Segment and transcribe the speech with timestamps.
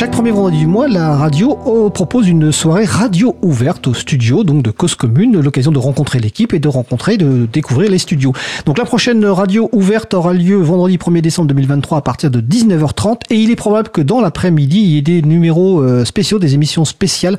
[0.00, 4.44] Chaque premier vendredi du mois, la radio euh, propose une soirée radio ouverte au studio,
[4.44, 8.32] donc de Cause Commune, l'occasion de rencontrer l'équipe et de rencontrer, de découvrir les studios.
[8.64, 13.18] Donc la prochaine radio ouverte aura lieu vendredi 1er décembre 2023 à partir de 19h30
[13.28, 16.54] et il est probable que dans l'après-midi, il y ait des numéros euh, spéciaux, des
[16.54, 17.36] émissions spéciales,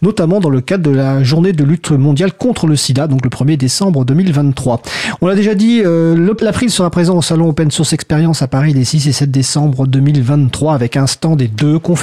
[0.00, 3.28] notamment dans le cadre de la journée de lutte mondiale contre le sida, donc le
[3.28, 4.80] 1er décembre 2023.
[5.20, 8.72] On l'a déjà dit, euh, l'April sera présent au salon Open Source Experience à Paris
[8.72, 11.97] les 6 et 7 décembre 2023 avec un stand et deux conférences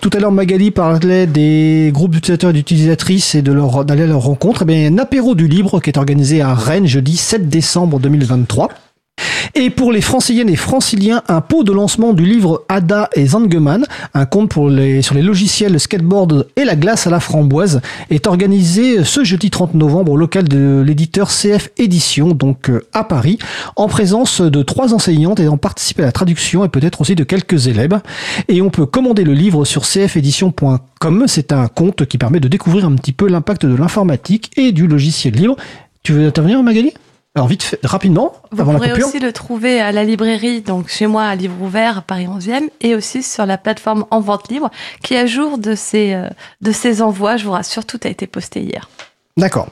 [0.00, 4.62] tout à l'heure, Magali parlait des groupes d'utilisateurs et d'utilisatrices et d'aller à leur rencontre.
[4.62, 8.68] Eh bien, un apéro du libre qui est organisé à Rennes jeudi 7 décembre 2023.
[9.58, 13.86] Et pour les franciliennes et franciliens, un pot de lancement du livre Ada et Zangeman,
[14.12, 14.68] un compte sur
[15.14, 20.12] les logiciels skateboard et la glace à la framboise, est organisé ce jeudi 30 novembre
[20.12, 23.38] au local de l'éditeur CF Édition, donc euh, à Paris,
[23.76, 27.66] en présence de trois enseignantes ayant participé à la traduction et peut-être aussi de quelques
[27.66, 27.98] élèves.
[28.48, 31.24] Et on peut commander le livre sur cfédition.com.
[31.28, 34.86] C'est un compte qui permet de découvrir un petit peu l'impact de l'informatique et du
[34.86, 35.56] logiciel libre.
[36.02, 36.92] Tu veux intervenir, Magali?
[37.36, 38.94] Alors vite, fait, rapidement, Vous avant la coupure.
[38.94, 42.26] pourrez aussi le trouver à la librairie, donc chez moi à Livre Ouvert, à Paris
[42.26, 44.70] 11e, et aussi sur la plateforme En Vente Libre,
[45.02, 46.30] qui est à jour de ses, euh,
[46.62, 47.36] de ses envois.
[47.36, 48.88] Je vous rassure, tout a été posté hier.
[49.38, 49.68] D'accord.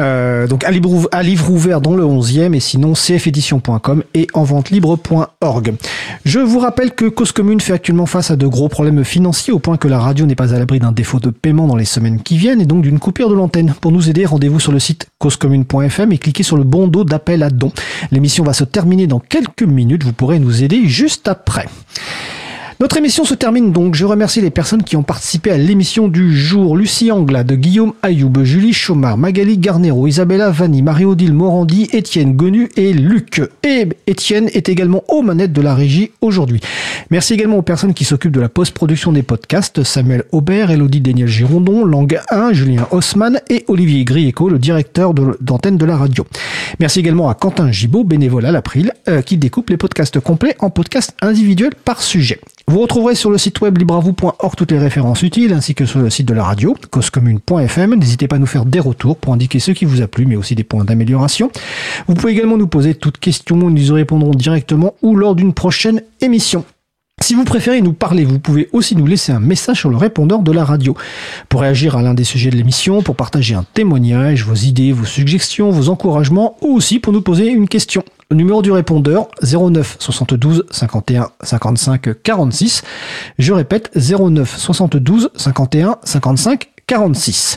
[0.00, 5.74] Euh, donc à livre, ouvert dans le 11e et sinon cfédition.com et enventelibre.org.
[6.24, 9.60] Je vous rappelle que Cause Commune fait actuellement face à de gros problèmes financiers au
[9.60, 12.20] point que la radio n'est pas à l'abri d'un défaut de paiement dans les semaines
[12.20, 13.72] qui viennent et donc d'une coupure de l'antenne.
[13.80, 17.50] Pour nous aider, rendez-vous sur le site causecommune.fm et cliquez sur le dos d'appel à
[17.50, 17.70] don.
[18.10, 20.02] L'émission va se terminer dans quelques minutes.
[20.02, 21.68] Vous pourrez nous aider juste après.
[22.82, 23.94] Notre émission se termine donc.
[23.94, 26.76] Je remercie les personnes qui ont participé à l'émission du jour.
[26.76, 32.92] Lucie Anglade, Guillaume Ayoub, Julie Chaumard, Magali Garnero, Isabella Vanni, Marie-Odile Morandi, Étienne Gonu et
[32.92, 33.40] Luc.
[33.62, 36.60] Et Étienne est également aux manettes de la régie aujourd'hui.
[37.10, 39.84] Merci également aux personnes qui s'occupent de la post-production des podcasts.
[39.84, 45.76] Samuel Aubert, Elodie Daniel Girondon, Langue 1, Julien Haussmann et Olivier Grieco, le directeur d'antenne
[45.76, 46.26] de la radio.
[46.80, 50.70] Merci également à Quentin Gibaud, bénévole à l'April, euh, qui découpe les podcasts complets en
[50.70, 52.40] podcasts individuels par sujet.
[52.72, 56.08] Vous retrouverez sur le site web libravou.org toutes les références utiles ainsi que sur le
[56.08, 57.94] site de la radio, causecommune.fm.
[57.96, 60.36] N'hésitez pas à nous faire des retours pour indiquer ce qui vous a plu mais
[60.36, 61.50] aussi des points d'amélioration.
[62.06, 66.00] Vous pouvez également nous poser toutes questions, nous y répondrons directement ou lors d'une prochaine
[66.22, 66.64] émission.
[67.22, 70.40] Si vous préférez nous parler, vous pouvez aussi nous laisser un message sur le répondeur
[70.40, 70.96] de la radio.
[71.48, 75.04] Pour réagir à l'un des sujets de l'émission, pour partager un témoignage, vos idées, vos
[75.04, 78.02] suggestions, vos encouragements, ou aussi pour nous poser une question.
[78.28, 82.82] Le numéro du répondeur 09 72 51 55 46.
[83.38, 87.56] Je répète 09 72 51 55 46.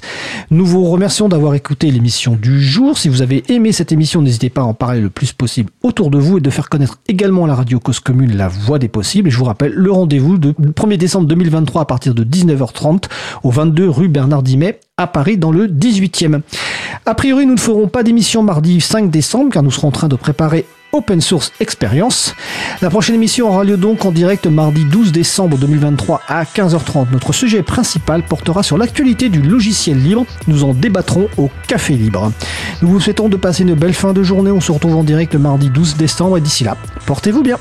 [0.50, 2.97] Nous vous remercions d'avoir écouté l'émission du jour.
[2.97, 6.09] Si vous avez aimé cette émission, n'hésitez pas à en parler le plus possible autour
[6.09, 9.28] de vous et de faire connaître également la radio Cause Commune la voix des possibles.
[9.28, 13.09] Et je vous rappelle le rendez-vous de 1er décembre 2023 à partir de 19h30
[13.44, 16.40] au 22 rue Bernard Dimet à Paris dans le 18e.
[17.06, 20.07] A priori, nous ne ferons pas d'émission mardi 5 décembre car nous serons en train
[20.07, 20.66] de préparer
[20.96, 22.34] Open Source Experience.
[22.82, 27.08] La prochaine émission aura lieu donc en direct mardi 12 décembre 2023 à 15h30.
[27.12, 30.26] Notre sujet principal portera sur l'actualité du logiciel libre.
[30.48, 32.32] Nous en débattrons au Café Libre.
[32.82, 34.52] Nous vous souhaitons de passer une belle fin de journée.
[34.52, 37.58] On se retrouve en direct mardi 12 décembre et d'ici là, portez-vous bien.